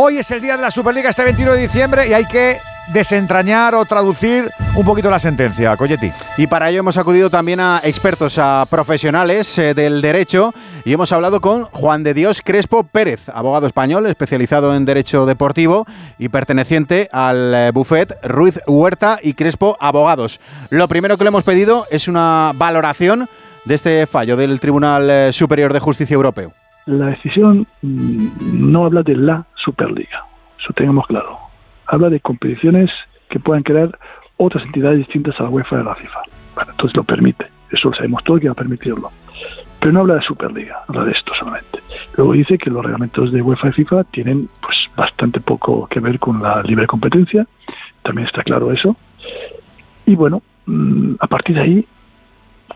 Hoy 0.00 0.18
es 0.18 0.30
el 0.30 0.40
día 0.40 0.56
de 0.56 0.62
la 0.62 0.70
Superliga, 0.70 1.10
este 1.10 1.24
21 1.24 1.54
de 1.54 1.62
diciembre, 1.62 2.06
y 2.06 2.12
hay 2.12 2.24
que 2.26 2.58
desentrañar 2.92 3.74
o 3.74 3.84
traducir 3.84 4.48
un 4.76 4.84
poquito 4.84 5.10
la 5.10 5.18
sentencia, 5.18 5.76
Coyetti. 5.76 6.12
Y 6.36 6.46
para 6.46 6.70
ello 6.70 6.78
hemos 6.78 6.96
acudido 6.96 7.30
también 7.30 7.58
a 7.58 7.80
expertos, 7.82 8.38
a 8.38 8.64
profesionales 8.70 9.58
eh, 9.58 9.74
del 9.74 10.00
derecho 10.00 10.52
y 10.84 10.92
hemos 10.92 11.10
hablado 11.10 11.40
con 11.40 11.64
Juan 11.64 12.04
de 12.04 12.14
Dios 12.14 12.42
Crespo 12.44 12.84
Pérez, 12.84 13.28
abogado 13.28 13.66
español 13.66 14.06
especializado 14.06 14.72
en 14.76 14.84
derecho 14.84 15.26
deportivo 15.26 15.84
y 16.16 16.28
perteneciente 16.28 17.08
al 17.10 17.52
eh, 17.52 17.70
buffet 17.72 18.18
Ruiz 18.22 18.60
Huerta 18.68 19.18
y 19.20 19.34
Crespo 19.34 19.76
Abogados. 19.80 20.38
Lo 20.70 20.86
primero 20.86 21.18
que 21.18 21.24
le 21.24 21.28
hemos 21.30 21.42
pedido 21.42 21.86
es 21.90 22.06
una 22.06 22.52
valoración 22.54 23.28
de 23.64 23.74
este 23.74 24.06
fallo 24.06 24.36
del 24.36 24.60
Tribunal 24.60 25.10
eh, 25.10 25.32
Superior 25.32 25.72
de 25.72 25.80
Justicia 25.80 26.14
Europeo. 26.14 26.52
La 26.86 27.08
decisión 27.08 27.66
mm, 27.82 28.72
no 28.72 28.86
habla 28.86 29.02
de 29.02 29.16
la 29.16 29.44
Superliga, 29.70 30.24
eso 30.58 30.72
tengamos 30.72 31.06
claro 31.06 31.48
habla 31.88 32.10
de 32.10 32.20
competiciones 32.20 32.90
que 33.28 33.40
puedan 33.40 33.62
crear 33.62 33.98
otras 34.36 34.64
entidades 34.64 34.98
distintas 34.98 35.38
a 35.40 35.44
la 35.44 35.48
UEFA 35.48 35.76
y 35.76 35.80
a 35.80 35.84
la 35.84 35.94
FIFA. 35.94 36.20
Bueno, 36.54 36.70
entonces 36.72 36.96
lo 36.96 37.04
permite, 37.04 37.46
eso 37.70 37.88
lo 37.88 37.96
sabemos 37.96 38.22
todo 38.24 38.38
que 38.38 38.46
va 38.46 38.52
a 38.52 38.56
permitirlo. 38.56 39.10
Pero 39.80 39.92
no 39.92 40.00
habla 40.00 40.14
de 40.14 40.22
Superliga, 40.22 40.82
habla 40.88 41.04
de 41.04 41.12
esto 41.12 41.32
solamente. 41.38 41.80
Luego 42.16 42.32
dice 42.32 42.58
que 42.58 42.70
los 42.70 42.82
reglamentos 42.82 43.32
de 43.32 43.42
UEFA 43.42 43.68
y 43.68 43.72
FIFA 43.72 44.04
tienen 44.04 44.48
pues 44.60 44.76
bastante 44.96 45.40
poco 45.40 45.86
que 45.86 46.00
ver 46.00 46.18
con 46.18 46.42
la 46.42 46.62
libre 46.62 46.86
competencia, 46.86 47.46
también 48.02 48.26
está 48.26 48.42
claro 48.42 48.72
eso. 48.72 48.96
Y 50.06 50.14
bueno, 50.14 50.42
mm, 50.66 51.14
a 51.20 51.26
partir 51.26 51.56
de 51.56 51.62
ahí, 51.62 51.86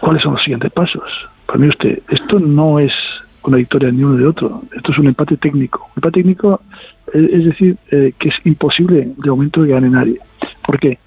¿cuáles 0.00 0.22
son 0.22 0.34
los 0.34 0.42
siguientes 0.42 0.72
pasos? 0.72 1.11
Pues 1.47 1.59
mire 1.59 1.70
usted, 1.70 2.02
esto 2.09 2.38
no 2.38 2.78
es 2.78 2.92
una 3.45 3.56
victoria 3.56 3.91
ni 3.91 4.05
uno 4.05 4.16
de 4.16 4.27
otro, 4.27 4.62
esto 4.74 4.92
es 4.92 4.98
un 4.98 5.09
empate 5.09 5.37
técnico. 5.37 5.84
Un 5.88 5.92
empate 5.96 6.20
técnico 6.20 6.60
es 7.12 7.45
decir, 7.45 7.77
eh, 7.91 8.12
que 8.19 8.28
es 8.28 8.34
imposible 8.45 9.12
de 9.16 9.30
momento 9.30 9.62
que 9.62 9.69
gane 9.69 9.91
nadie. 9.91 10.19
¿Por 10.64 10.78
qué? 10.78 10.98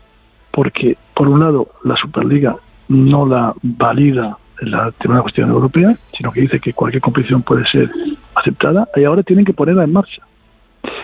Porque, 0.52 0.98
por 1.14 1.28
un 1.28 1.40
lado, 1.40 1.70
la 1.84 1.96
Superliga 1.96 2.56
no 2.90 3.26
la 3.26 3.54
valida 3.64 4.38
la 4.62 4.92
Tribunal 4.92 5.24
Cuestión 5.24 5.50
Europea, 5.50 5.98
sino 6.16 6.32
que 6.32 6.42
dice 6.42 6.60
que 6.60 6.74
cualquier 6.74 7.02
competición 7.02 7.42
puede 7.42 7.66
ser 7.68 7.92
aceptada 8.36 8.88
y 8.96 9.04
ahora 9.04 9.24
tienen 9.24 9.46
que 9.46 9.54
ponerla 9.54 9.84
en 9.84 9.92
marcha. 9.92 10.22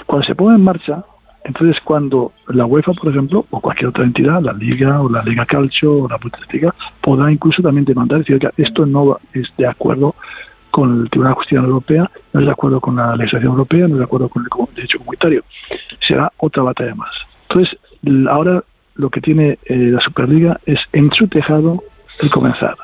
Cuando 0.06 0.26
se 0.26 0.36
ponga 0.36 0.56
en 0.56 0.64
marcha, 0.64 1.04
entonces 1.44 1.78
cuando 1.84 2.32
la 2.48 2.66
UEFA, 2.66 2.94
por 2.94 3.12
ejemplo, 3.12 3.46
o 3.50 3.60
cualquier 3.60 3.90
otra 3.90 4.04
entidad, 4.04 4.42
la 4.42 4.54
Liga 4.54 5.02
o 5.02 5.10
la 5.10 5.24
Liga 5.24 5.46
Calcio 5.46 6.04
o 6.04 6.08
la 6.08 6.18
Bundesliga, 6.18 6.74
podrá 7.02 7.32
incluso 7.32 7.62
también 7.62 7.86
demandar 7.86 8.20
decir 8.20 8.40
que 8.40 8.50
esto 8.62 8.86
no 8.86 9.18
es 9.34 9.48
de 9.58 9.68
acuerdo 9.68 10.16
con 10.72 11.02
el 11.02 11.10
Tribunal 11.10 11.34
de 11.34 11.36
Justicia 11.36 11.60
Europea, 11.60 12.10
no 12.34 12.40
es 12.40 12.46
de 12.46 12.52
acuerdo 12.52 12.80
con 12.80 12.96
la 12.96 13.16
legislación 13.16 13.52
europea, 13.52 13.88
no 13.88 13.96
es 13.96 14.00
de 14.00 14.06
acuerdo 14.06 14.30
con 14.30 14.44
el 14.44 14.76
derecho 14.76 14.98
comunitario. 14.98 15.44
Será 16.08 16.32
otra 16.38 16.64
batalla 16.64 16.96
más. 16.96 17.12
Entonces, 17.50 17.78
ahora 18.30 18.64
lo 18.96 19.10
que 19.10 19.22
tiene 19.22 19.58
eh, 19.66 19.76
la 19.76 20.02
Superliga 20.02 20.60
es 20.66 20.80
en 20.94 21.12
su 21.12 21.28
tejado 21.28 21.84
el 22.20 22.30
comenzar. 22.30 22.76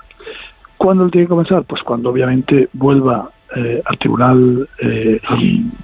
¿Cuándo 0.78 1.06
lo 1.06 1.10
tiene 1.10 1.26
que 1.26 1.30
comenzar? 1.30 1.64
Pues 1.64 1.82
cuando 1.84 2.10
obviamente 2.10 2.70
vuelva 2.74 3.30
eh, 3.56 3.82
al 3.84 3.98
Tribunal 3.98 4.70
eh, 4.80 5.20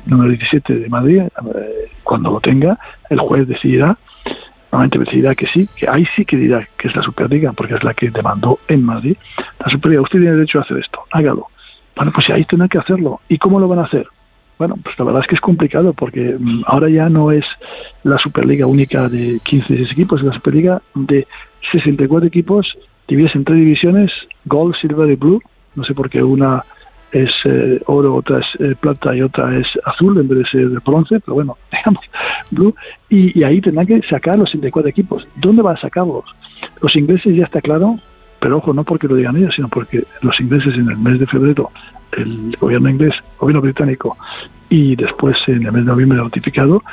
número 0.05 0.29
17 0.29 0.75
de 0.75 0.89
Madrid, 0.89 1.23
cuando 2.03 2.29
lo 2.29 2.39
tenga, 2.39 2.77
el 3.09 3.19
juez 3.19 3.47
decidirá, 3.47 3.97
normalmente 4.71 4.99
decidirá 4.99 5.35
que 5.35 5.47
sí, 5.47 5.67
que 5.75 5.87
ahí 5.87 6.05
sí 6.15 6.25
que 6.25 6.37
dirá 6.37 6.67
que 6.77 6.87
es 6.87 6.95
la 6.95 7.01
Superliga, 7.01 7.53
porque 7.53 7.75
es 7.75 7.83
la 7.83 7.93
que 7.93 8.09
demandó 8.09 8.59
en 8.67 8.83
Madrid. 8.83 9.17
La 9.59 9.71
Superliga, 9.71 10.01
usted 10.01 10.19
tiene 10.19 10.35
derecho 10.35 10.59
a 10.59 10.61
hacer 10.63 10.77
esto, 10.77 10.99
hágalo. 11.11 11.47
Bueno, 11.95 12.11
pues 12.13 12.29
ahí 12.29 12.45
tendrán 12.45 12.69
que 12.69 12.79
hacerlo. 12.79 13.19
¿Y 13.29 13.37
cómo 13.37 13.59
lo 13.59 13.67
van 13.67 13.79
a 13.79 13.83
hacer? 13.83 14.07
Bueno, 14.57 14.75
pues 14.83 14.97
la 14.97 15.05
verdad 15.05 15.21
es 15.21 15.27
que 15.27 15.35
es 15.35 15.41
complicado 15.41 15.93
porque 15.93 16.35
mm, 16.39 16.63
ahora 16.67 16.89
ya 16.89 17.09
no 17.09 17.31
es 17.31 17.45
la 18.03 18.17
Superliga 18.17 18.67
única 18.67 19.09
de 19.09 19.39
15 19.43 19.83
equipos, 19.91 20.19
es 20.19 20.27
la 20.27 20.33
Superliga 20.33 20.81
de 20.95 21.27
64 21.71 22.27
equipos 22.27 22.77
divididos 23.07 23.35
en 23.35 23.43
tres 23.43 23.57
divisiones, 23.57 24.11
Gold, 24.45 24.75
Silver 24.75 25.09
y 25.09 25.15
Blue. 25.15 25.41
No 25.75 25.83
sé 25.83 25.93
por 25.93 26.09
qué 26.09 26.21
una 26.23 26.63
es 27.11 27.31
eh, 27.45 27.79
oro, 27.85 28.15
otra 28.15 28.39
es 28.39 28.45
eh, 28.59 28.75
plata 28.79 29.15
y 29.15 29.21
otra 29.21 29.55
es 29.57 29.67
azul 29.85 30.17
en 30.19 30.27
vez 30.27 30.39
de 30.39 30.45
ser 30.45 30.67
bronce, 30.79 31.19
pero 31.19 31.35
bueno, 31.35 31.57
digamos, 31.71 32.03
Blue. 32.51 32.75
Y, 33.09 33.39
y 33.39 33.43
ahí 33.43 33.61
tendrán 33.61 33.87
que 33.87 34.01
sacar 34.03 34.37
los 34.37 34.49
64 34.49 34.89
equipos. 34.89 35.27
¿Dónde 35.35 35.61
van 35.61 35.77
a 35.77 35.81
sacarlos? 35.81 36.25
Los 36.81 36.95
ingleses 36.95 37.35
ya 37.35 37.45
está 37.45 37.61
claro 37.61 37.99
pero 38.43 38.57
ojo, 38.57 38.73
no 38.73 38.83
porque 38.83 39.07
lo 39.07 39.15
digan 39.15 39.37
ellos, 39.37 39.55
sino 39.55 39.69
porque 39.69 40.03
los 40.19 40.37
ingleses 40.37 40.73
en 40.73 40.89
el 40.89 40.97
mes 40.97 41.17
de 41.17 41.25
febrero, 41.27 41.71
el 42.11 42.53
gobierno 42.59 42.89
inglés, 42.89 43.13
el 43.15 43.37
gobierno 43.37 43.61
británico, 43.61 44.17
y 44.67 44.97
después 44.97 45.37
en 45.47 45.65
el 45.65 45.71
mes 45.71 45.85
de 45.85 45.91
noviembre 45.91 46.17
notificado, 46.17 46.83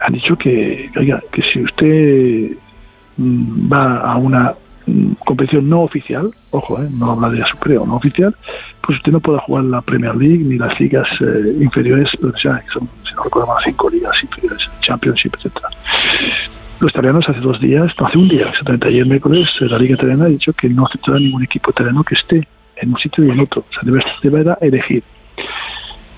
han 0.00 0.14
dicho 0.14 0.34
que, 0.36 0.90
oiga, 0.96 1.22
que 1.30 1.42
si 1.42 1.62
usted 1.62 2.56
mm, 3.18 3.72
va 3.72 4.00
a 4.00 4.16
una 4.16 4.54
mm, 4.86 5.12
competición 5.24 5.68
no 5.68 5.82
oficial, 5.82 6.28
ojo, 6.50 6.82
eh, 6.82 6.88
no 6.98 7.12
habla 7.12 7.30
de 7.30 7.44
superior, 7.44 7.86
no 7.86 7.94
oficial, 7.94 8.34
pues 8.84 8.98
usted 8.98 9.12
no 9.12 9.20
puede 9.20 9.38
jugar 9.38 9.66
la 9.66 9.82
Premier 9.82 10.16
League 10.16 10.42
ni 10.42 10.58
las 10.58 10.78
ligas 10.80 11.06
eh, 11.20 11.54
inferiores, 11.60 12.10
o 12.20 12.36
sea, 12.36 12.58
que 12.58 12.70
son, 12.72 12.88
si 13.08 13.14
no 13.14 13.22
recuerdo 13.22 13.46
mal, 13.46 13.62
cinco 13.64 13.88
ligas 13.90 14.16
inferiores, 14.24 14.68
Championship, 14.80 15.36
etcétera. 15.36 15.68
Los 16.80 16.92
italianos 16.92 17.28
hace 17.28 17.40
dos 17.40 17.60
días, 17.60 17.92
no 18.00 18.06
hace 18.06 18.16
un 18.16 18.28
día, 18.28 18.48
exactamente 18.48 18.88
ayer 18.88 19.06
miércoles, 19.06 19.46
la 19.60 19.78
Liga 19.78 19.94
Italiana 19.96 20.24
ha 20.24 20.28
dicho 20.28 20.54
que 20.54 20.66
no 20.70 20.86
aceptará 20.86 21.18
ningún 21.18 21.42
equipo 21.42 21.70
italiano 21.72 22.02
que 22.02 22.14
esté 22.14 22.48
en 22.76 22.88
un 22.88 22.98
sitio 22.98 23.22
y 23.22 23.30
en 23.30 23.40
otro. 23.40 23.66
O 23.68 23.72
sea, 23.72 23.82
debe, 23.82 24.02
deberá 24.22 24.56
elegir. 24.62 25.04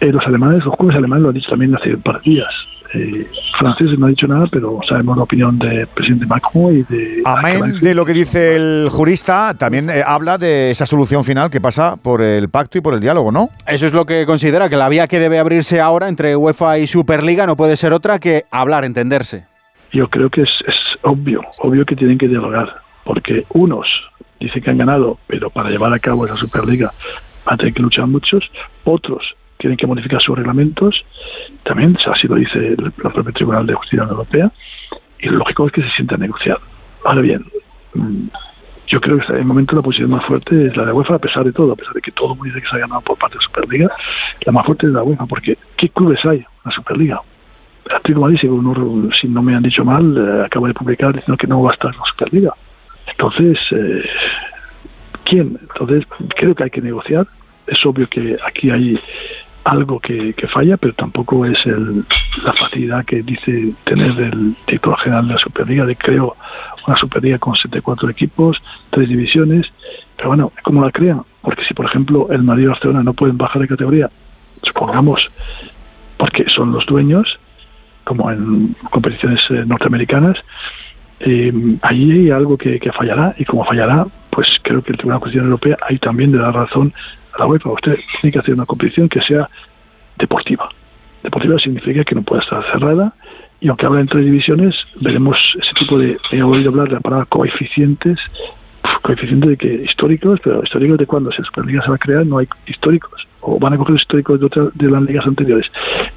Eh, 0.00 0.12
los 0.12 0.24
alemanes, 0.24 0.64
los 0.64 0.76
clubes 0.76 0.96
alemanes 0.96 1.22
lo 1.22 1.28
han 1.30 1.34
dicho 1.34 1.50
también 1.50 1.74
hace 1.74 1.94
un 1.94 2.02
par 2.02 2.22
de 2.22 2.30
días. 2.30 2.54
Eh, 2.94 3.26
franceses 3.58 3.98
no 3.98 4.06
ha 4.06 4.10
dicho 4.10 4.28
nada, 4.28 4.46
pero 4.52 4.78
sabemos 4.88 5.16
la 5.16 5.24
opinión 5.24 5.58
del 5.58 5.86
presidente 5.88 6.26
Macron 6.26 6.72
y 6.72 6.82
de... 6.82 7.22
Amén 7.24 7.80
de 7.80 7.94
lo 7.94 8.04
que 8.04 8.12
dice 8.12 8.54
el 8.54 8.88
jurista, 8.88 9.54
también 9.58 9.90
eh, 9.90 10.04
habla 10.06 10.38
de 10.38 10.70
esa 10.70 10.86
solución 10.86 11.24
final 11.24 11.50
que 11.50 11.60
pasa 11.60 11.96
por 11.96 12.22
el 12.22 12.50
pacto 12.50 12.78
y 12.78 12.82
por 12.82 12.94
el 12.94 13.00
diálogo, 13.00 13.32
¿no? 13.32 13.48
Eso 13.66 13.86
es 13.86 13.94
lo 13.94 14.06
que 14.06 14.26
considera, 14.26 14.68
que 14.68 14.76
la 14.76 14.88
vía 14.88 15.08
que 15.08 15.18
debe 15.18 15.40
abrirse 15.40 15.80
ahora 15.80 16.08
entre 16.08 16.36
UEFA 16.36 16.78
y 16.78 16.86
Superliga 16.86 17.46
no 17.46 17.56
puede 17.56 17.76
ser 17.76 17.92
otra 17.92 18.20
que 18.20 18.44
hablar, 18.52 18.84
entenderse 18.84 19.51
yo 19.92 20.08
creo 20.08 20.30
que 20.30 20.42
es, 20.42 20.50
obvio, 21.02 21.42
obvio 21.58 21.84
que 21.84 21.96
tienen 21.96 22.18
que 22.18 22.28
dialogar, 22.28 22.76
porque 23.04 23.44
unos 23.50 23.86
dicen 24.40 24.62
que 24.62 24.70
han 24.70 24.78
ganado, 24.78 25.18
pero 25.26 25.50
para 25.50 25.70
llevar 25.70 25.92
a 25.92 25.98
cabo 25.98 26.26
esa 26.26 26.36
Superliga 26.36 26.92
van 27.44 27.54
a 27.54 27.56
tener 27.58 27.74
que 27.74 27.82
luchar 27.82 28.06
muchos, 28.06 28.44
otros 28.84 29.22
tienen 29.58 29.76
que 29.76 29.86
modificar 29.86 30.20
sus 30.20 30.36
reglamentos, 30.36 31.04
también 31.62 31.96
así 32.12 32.26
lo 32.26 32.34
dice 32.34 32.58
el, 32.58 32.92
propio 32.92 33.32
Tribunal 33.32 33.66
de 33.66 33.74
Justicia 33.74 34.04
Europea, 34.04 34.50
y 35.20 35.28
lo 35.28 35.38
lógico 35.38 35.66
es 35.66 35.72
que 35.72 35.82
se 35.82 35.90
sienta 35.90 36.16
a 36.16 36.18
negociar. 36.18 36.58
Ahora 37.04 37.20
bien, 37.20 37.44
mm, 37.94 38.26
yo 38.88 39.00
creo 39.00 39.18
que 39.18 39.32
en 39.32 39.38
el 39.38 39.44
momento 39.44 39.76
la 39.76 39.82
posición 39.82 40.10
más 40.10 40.24
fuerte 40.24 40.66
es 40.66 40.76
la 40.76 40.84
de 40.84 40.92
UEFA, 40.92 41.14
a 41.14 41.18
pesar 41.18 41.44
de 41.44 41.52
todo, 41.52 41.72
a 41.72 41.76
pesar 41.76 41.94
de 41.94 42.00
que 42.00 42.10
todo 42.10 42.32
el 42.32 42.38
mundo 42.38 42.44
dice 42.44 42.60
que 42.60 42.68
se 42.68 42.76
ha 42.76 42.80
ganado 42.80 43.02
por 43.02 43.16
parte 43.18 43.34
de 43.34 43.40
la 43.40 43.46
Superliga, 43.46 43.96
la 44.44 44.52
más 44.52 44.66
fuerte 44.66 44.86
es 44.86 44.92
la 44.92 45.02
UEFA, 45.04 45.26
porque 45.26 45.56
¿qué 45.76 45.88
clubes 45.90 46.24
hay 46.24 46.38
en 46.38 46.46
la 46.64 46.70
Superliga? 46.72 47.22
Atlético 47.86 48.20
Madrid, 48.20 48.38
si 49.20 49.28
no 49.28 49.42
me 49.42 49.54
han 49.54 49.62
dicho 49.62 49.84
mal, 49.84 50.16
eh, 50.16 50.46
acaba 50.46 50.68
de 50.68 50.74
publicar 50.74 51.12
diciendo 51.14 51.36
que 51.36 51.46
no 51.46 51.62
va 51.62 51.70
a 51.70 51.74
estar 51.74 51.92
en 51.92 51.98
la 51.98 52.06
Superliga. 52.06 52.54
Entonces, 53.06 53.58
eh, 53.72 54.02
¿quién? 55.24 55.58
Entonces, 55.60 56.04
creo 56.36 56.54
que 56.54 56.64
hay 56.64 56.70
que 56.70 56.80
negociar. 56.80 57.26
Es 57.66 57.84
obvio 57.84 58.08
que 58.08 58.36
aquí 58.46 58.70
hay 58.70 58.98
algo 59.64 60.00
que, 60.00 60.34
falla, 60.52 60.76
pero 60.76 60.92
tampoco 60.94 61.46
es 61.46 61.58
el, 61.66 62.04
la 62.44 62.52
facilidad 62.54 63.04
que 63.04 63.22
dice 63.22 63.72
tener 63.84 64.18
el 64.18 64.56
director 64.66 64.98
general 64.98 65.28
de 65.28 65.34
la 65.34 65.38
Superliga, 65.38 65.86
de 65.86 65.96
creo 65.96 66.36
una 66.86 66.96
Superliga 66.96 67.38
con 67.38 67.54
74 67.54 68.10
equipos, 68.10 68.60
tres 68.90 69.08
divisiones, 69.08 69.66
pero 70.16 70.30
bueno, 70.30 70.52
¿cómo 70.64 70.84
la 70.84 70.90
crean? 70.90 71.22
Porque 71.40 71.64
si, 71.64 71.74
por 71.74 71.86
ejemplo, 71.86 72.28
el 72.30 72.42
Madrid 72.42 72.64
y 72.64 72.66
Barcelona 72.66 73.02
no 73.04 73.14
pueden 73.14 73.38
bajar 73.38 73.62
de 73.62 73.68
categoría, 73.68 74.10
supongamos, 74.62 75.30
porque 76.16 76.44
son 76.48 76.72
los 76.72 76.84
dueños, 76.86 77.38
como 78.04 78.30
en 78.30 78.74
competiciones 78.90 79.40
eh, 79.50 79.64
norteamericanas, 79.66 80.36
eh, 81.20 81.52
allí 81.82 82.12
hay 82.12 82.30
algo 82.30 82.58
que, 82.58 82.80
fallará 82.96 83.34
y 83.38 83.44
como 83.44 83.64
fallará, 83.64 84.06
pues 84.30 84.48
creo 84.62 84.82
que 84.82 84.92
el 84.92 84.98
Tribunal 84.98 85.18
de 85.18 85.22
Constitución 85.22 85.50
Europea 85.50 85.76
ahí 85.88 85.98
también 85.98 86.32
le 86.32 86.38
da 86.38 86.50
razón 86.50 86.92
a 87.34 87.38
la 87.38 87.46
UEFA. 87.46 87.70
Usted 87.70 87.98
tiene 88.20 88.32
que 88.32 88.38
hacer 88.40 88.54
una 88.54 88.66
competición 88.66 89.08
que 89.08 89.20
sea 89.20 89.48
deportiva. 90.18 90.68
Deportiva 91.22 91.58
significa 91.58 92.04
que 92.04 92.14
no 92.14 92.22
puede 92.22 92.42
estar 92.42 92.64
cerrada 92.72 93.14
y 93.60 93.68
aunque 93.68 93.86
habla 93.86 94.00
en 94.00 94.08
tres 94.08 94.24
divisiones, 94.24 94.74
veremos 95.00 95.38
ese 95.60 95.72
tipo 95.78 95.96
de, 95.96 96.18
he 96.32 96.42
oído 96.42 96.70
hablar 96.70 96.88
de 96.88 96.94
la 96.94 97.00
palabra 97.00 97.26
coeficientes, 97.26 98.18
coeficientes 99.02 99.50
de 99.50 99.56
que 99.56 99.84
históricos, 99.84 100.40
pero 100.42 100.64
históricos 100.64 100.98
de 100.98 101.06
cuando 101.06 101.30
si 101.30 101.38
la 101.38 101.46
Superliga 101.46 101.82
se 101.82 101.90
va 101.90 101.94
a 101.94 101.98
crear 101.98 102.26
no 102.26 102.38
hay 102.38 102.48
históricos 102.66 103.24
o 103.40 103.60
van 103.60 103.74
a 103.74 103.76
coger 103.76 103.92
los 103.92 104.02
históricos 104.02 104.40
de, 104.40 104.46
otras 104.46 104.68
de 104.74 104.90
las 104.90 105.02
ligas 105.02 105.24
anteriores. 105.26 105.66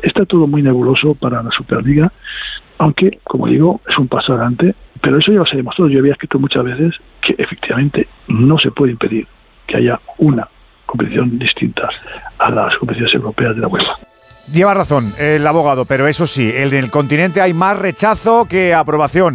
Está 0.06 0.24
todo 0.26 0.46
muy 0.46 0.62
nebuloso 0.62 1.16
para 1.16 1.42
la 1.42 1.50
Superliga, 1.50 2.12
aunque, 2.78 3.20
como 3.24 3.48
digo, 3.48 3.82
es 3.90 3.98
un 3.98 4.08
paso 4.08 4.34
adelante, 4.34 4.76
pero 5.02 5.18
eso 5.18 5.32
ya 5.32 5.40
lo 5.40 5.46
sabemos 5.48 5.76
todos. 5.76 5.92
Yo 5.92 6.00
había 6.00 6.14
escrito 6.14 6.38
muchas 6.38 6.64
veces 6.64 6.94
que 7.22 7.34
efectivamente 7.40 8.08
no 8.28 8.60
se 8.60 8.70
puede 8.70 8.92
impedir 8.92 9.26
que 9.66 9.78
haya 9.78 10.00
una 10.20 10.48
competición 10.86 11.40
distinta 11.40 11.90
a 12.38 12.52
las 12.52 12.78
competiciones 12.78 13.16
europeas 13.16 13.56
de 13.56 13.62
la 13.62 13.68
UEFA. 13.68 13.96
Lleva 14.54 14.76
razón 14.76 15.12
el 15.18 15.46
abogado, 15.48 15.86
pero 15.86 16.08
eso 16.08 16.28
sí, 16.28 16.52
en 16.54 16.72
el 16.72 16.92
continente 16.92 17.42
hay 17.42 17.56
más 17.56 17.80
rechazo 17.80 18.46
que 18.48 18.76
aprobación. 18.76 19.34